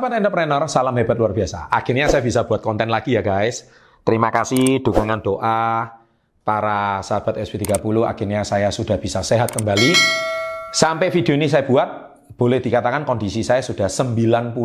[0.00, 1.68] Sahabat entrepreneur, salam hebat luar biasa.
[1.68, 3.68] Akhirnya saya bisa buat konten lagi ya guys.
[4.00, 5.92] Terima kasih dukungan doa
[6.40, 7.84] para sahabat SP30.
[8.08, 9.92] Akhirnya saya sudah bisa sehat kembali.
[10.72, 14.56] Sampai video ini saya buat, boleh dikatakan kondisi saya sudah 99%.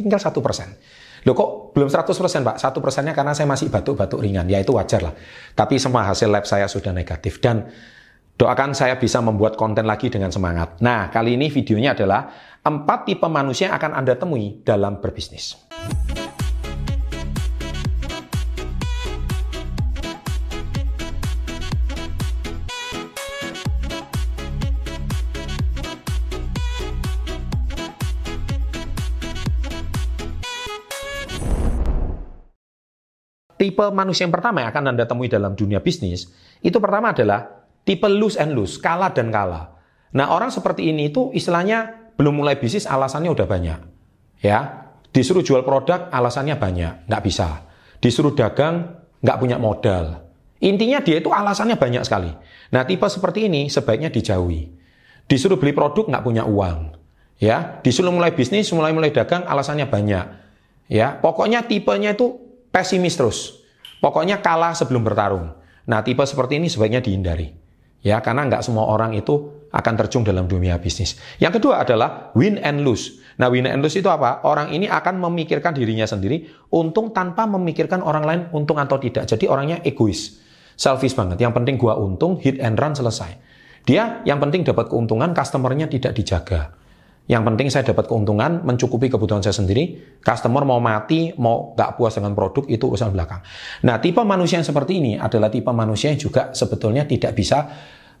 [0.00, 0.32] Tinggal 1%.
[1.28, 2.08] Loh kok belum 100%
[2.40, 2.56] Pak?
[2.64, 4.48] 1 persennya karena saya masih batuk-batuk ringan.
[4.48, 5.12] Ya itu wajar lah.
[5.52, 7.44] Tapi semua hasil lab saya sudah negatif.
[7.44, 7.68] Dan
[8.40, 10.80] doakan saya bisa membuat konten lagi dengan semangat.
[10.80, 15.56] Nah, kali ini videonya adalah Empat tipe manusia yang akan Anda temui dalam berbisnis.
[33.56, 36.28] Tipe manusia yang pertama yang akan Anda temui dalam dunia bisnis,
[36.60, 39.80] itu pertama adalah tipe lose and lose, kalah dan kalah.
[40.12, 43.80] Nah, orang seperti ini itu istilahnya belum mulai bisnis alasannya udah banyak.
[44.44, 47.64] Ya, disuruh jual produk alasannya banyak, nggak bisa.
[47.96, 50.28] Disuruh dagang nggak punya modal.
[50.60, 52.28] Intinya dia itu alasannya banyak sekali.
[52.76, 54.68] Nah tipe seperti ini sebaiknya dijauhi.
[55.24, 57.00] Disuruh beli produk nggak punya uang.
[57.40, 60.24] Ya, disuruh mulai bisnis, mulai mulai dagang alasannya banyak.
[60.92, 62.36] Ya, pokoknya tipenya itu
[62.68, 63.64] pesimis terus.
[64.04, 65.56] Pokoknya kalah sebelum bertarung.
[65.88, 67.59] Nah tipe seperti ini sebaiknya dihindari.
[68.00, 71.20] Ya, karena nggak semua orang itu akan terjun dalam dunia bisnis.
[71.38, 73.20] Yang kedua adalah win and lose.
[73.38, 74.42] Nah, win and lose itu apa?
[74.44, 79.28] Orang ini akan memikirkan dirinya sendiri, untung tanpa memikirkan orang lain untung atau tidak.
[79.28, 80.40] Jadi orangnya egois,
[80.74, 81.38] selfish banget.
[81.44, 83.36] Yang penting gua untung, hit and run selesai.
[83.84, 86.79] Dia yang penting dapat keuntungan, customernya tidak dijaga.
[87.30, 90.18] Yang penting saya dapat keuntungan, mencukupi kebutuhan saya sendiri.
[90.18, 93.38] Customer mau mati, mau gak puas dengan produk, itu urusan belakang.
[93.86, 97.70] Nah, tipe manusia yang seperti ini adalah tipe manusia yang juga sebetulnya tidak bisa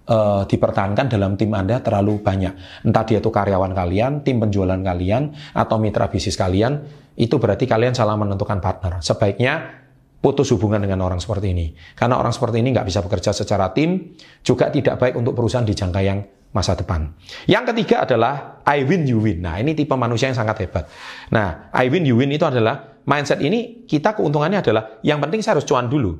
[0.06, 2.86] uh, dipertahankan dalam tim Anda terlalu banyak.
[2.86, 6.78] Entah dia itu karyawan kalian, tim penjualan kalian, atau mitra bisnis kalian,
[7.18, 9.02] itu berarti kalian salah menentukan partner.
[9.02, 9.82] Sebaiknya
[10.22, 11.74] putus hubungan dengan orang seperti ini.
[11.98, 14.14] Karena orang seperti ini nggak bisa bekerja secara tim,
[14.46, 17.14] juga tidak baik untuk perusahaan di jangka yang masa depan.
[17.46, 19.42] Yang ketiga adalah I win you win.
[19.46, 20.90] Nah ini tipe manusia yang sangat hebat.
[21.30, 25.58] Nah I win you win itu adalah mindset ini kita keuntungannya adalah yang penting saya
[25.58, 26.18] harus cuan dulu.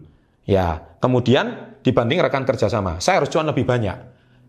[0.48, 3.96] Ya, kemudian dibanding rekan kerjasama, saya harus cuan lebih banyak.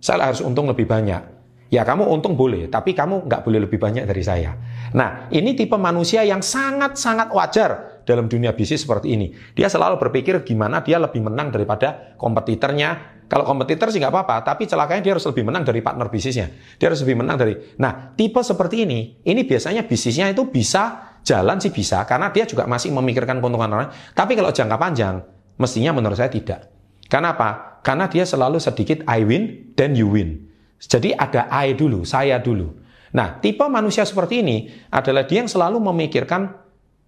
[0.02, 1.42] Saya harus untung lebih banyak.
[1.72, 4.58] Ya kamu untung boleh, tapi kamu nggak boleh lebih banyak dari saya.
[4.92, 9.32] Nah, ini tipe manusia yang sangat-sangat wajar dalam dunia bisnis seperti ini.
[9.56, 13.21] Dia selalu berpikir gimana dia lebih menang daripada kompetitornya.
[13.32, 16.52] Kalau kompetitor sih nggak apa-apa, tapi celakanya dia harus lebih menang dari partner bisnisnya.
[16.76, 17.56] Dia harus lebih menang dari.
[17.80, 22.68] Nah, tipe seperti ini, ini biasanya bisnisnya itu bisa jalan sih bisa, karena dia juga
[22.68, 23.88] masih memikirkan keuntungan orang.
[24.12, 25.16] Tapi kalau jangka panjang,
[25.62, 26.74] Mestinya menurut saya tidak.
[27.06, 27.82] Karena apa?
[27.86, 30.50] Karena dia selalu sedikit I win, then you win.
[30.82, 32.82] Jadi ada I dulu, saya dulu.
[33.14, 36.50] Nah, tipe manusia seperti ini adalah dia yang selalu memikirkan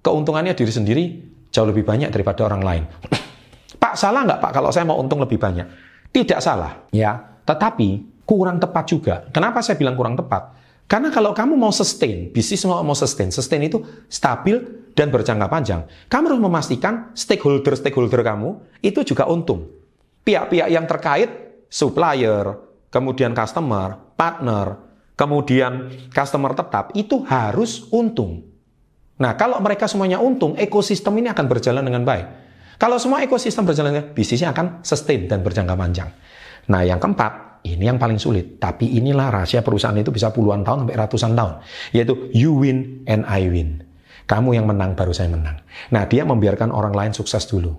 [0.06, 1.04] keuntungannya diri sendiri
[1.50, 2.84] jauh lebih banyak daripada orang lain.
[3.82, 5.66] Pak, salah nggak Pak kalau saya mau untung lebih banyak?
[6.14, 7.18] Tidak salah, ya.
[7.44, 9.16] Tetapi kurang tepat juga.
[9.34, 10.54] Kenapa saya bilang kurang tepat?
[10.86, 14.62] Karena kalau kamu mau sustain, bisnis mau mau sustain, sustain itu stabil
[14.94, 15.82] dan berjangka panjang.
[16.06, 19.74] Kamu harus memastikan stakeholder-stakeholder kamu itu juga untung.
[20.22, 22.62] Pihak-pihak yang terkait, supplier,
[22.94, 24.78] kemudian customer, partner,
[25.18, 28.46] kemudian customer tetap, itu harus untung.
[29.18, 32.28] Nah, kalau mereka semuanya untung, ekosistem ini akan berjalan dengan baik.
[32.78, 36.10] Kalau semua ekosistem berjalan, bisnisnya akan sustain dan berjangka panjang.
[36.68, 38.60] Nah, yang keempat, ini yang paling sulit.
[38.60, 41.54] Tapi inilah rahasia perusahaan itu bisa puluhan tahun sampai ratusan tahun.
[41.96, 43.88] Yaitu you win and I win.
[44.28, 45.64] Kamu yang menang baru saya menang.
[45.92, 47.76] Nah dia membiarkan orang lain sukses dulu.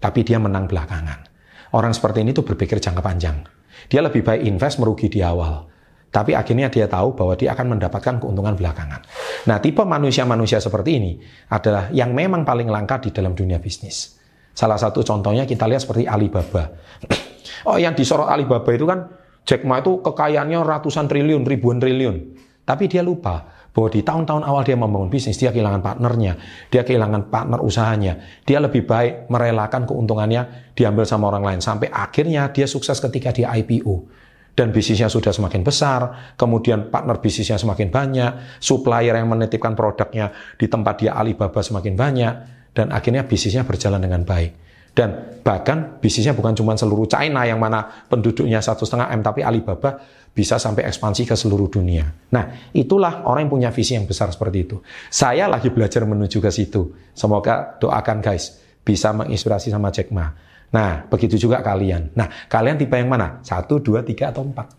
[0.00, 1.28] Tapi dia menang belakangan.
[1.72, 3.44] Orang seperti ini tuh berpikir jangka panjang.
[3.88, 5.68] Dia lebih baik invest merugi di awal.
[6.08, 9.04] Tapi akhirnya dia tahu bahwa dia akan mendapatkan keuntungan belakangan.
[9.44, 11.12] Nah, tipe manusia-manusia seperti ini
[11.52, 14.15] adalah yang memang paling langka di dalam dunia bisnis.
[14.56, 16.72] Salah satu contohnya kita lihat seperti Alibaba.
[17.66, 19.10] Oh, yang disorot Alibaba itu kan
[19.42, 22.38] Jack Ma itu kekayaannya ratusan triliun, ribuan triliun.
[22.62, 26.32] Tapi dia lupa bahwa di tahun-tahun awal dia membangun bisnis, dia kehilangan partnernya,
[26.70, 28.22] dia kehilangan partner usahanya.
[28.42, 31.60] Dia lebih baik merelakan keuntungannya diambil sama orang lain.
[31.62, 34.26] Sampai akhirnya dia sukses ketika dia IPO.
[34.56, 40.64] Dan bisnisnya sudah semakin besar, kemudian partner bisnisnya semakin banyak, supplier yang menitipkan produknya di
[40.64, 42.34] tempat dia Alibaba semakin banyak,
[42.76, 44.52] dan akhirnya bisnisnya berjalan dengan baik.
[44.96, 50.00] Dan bahkan bisnisnya bukan cuma seluruh China yang mana penduduknya satu setengah M, tapi Alibaba
[50.32, 52.04] bisa sampai ekspansi ke seluruh dunia.
[52.32, 54.76] Nah, itulah orang yang punya visi yang besar seperti itu.
[55.08, 56.92] Saya lagi belajar menuju ke situ.
[57.16, 60.32] Semoga doakan guys, bisa menginspirasi sama Jack Ma.
[60.72, 62.12] Nah, begitu juga kalian.
[62.16, 63.40] Nah, kalian tipe yang mana?
[63.40, 64.76] Satu, dua, tiga, atau empat?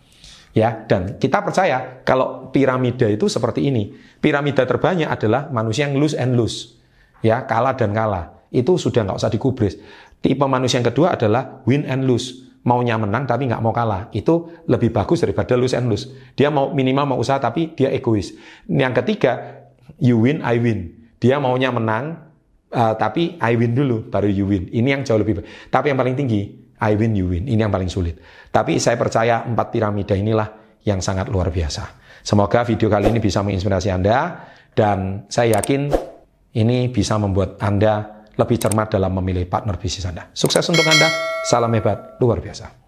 [0.53, 3.93] Ya, dan kita percaya kalau piramida itu seperti ini.
[4.17, 6.76] Piramida terbanyak adalah manusia yang lose and lose.
[7.25, 8.45] Ya, kalah dan kalah.
[8.53, 9.75] Itu sudah nggak usah dikubris.
[10.21, 12.47] Tipe manusia yang kedua adalah win and lose.
[12.67, 14.11] Maunya menang tapi nggak mau kalah.
[14.11, 16.11] Itu lebih bagus daripada lose and lose.
[16.35, 18.35] Dia mau minimal mau usaha tapi dia egois.
[18.67, 19.63] Yang ketiga,
[20.01, 21.09] you win, I win.
[21.17, 22.27] Dia maunya menang,
[22.73, 24.67] uh, tapi I win dulu, baru you win.
[24.67, 25.47] Ini yang jauh lebih baik.
[25.71, 26.41] Tapi yang paling tinggi,
[26.83, 27.47] I win, you win.
[27.47, 28.19] Ini yang paling sulit.
[28.51, 32.03] Tapi saya percaya empat piramida inilah yang sangat luar biasa.
[32.21, 34.43] Semoga video kali ini bisa menginspirasi Anda
[34.75, 36.06] dan saya yakin
[36.57, 40.29] ini bisa membuat Anda lebih cermat dalam memilih partner bisnis Anda.
[40.33, 41.09] Sukses untuk Anda.
[41.45, 42.86] Salam hebat, luar biasa.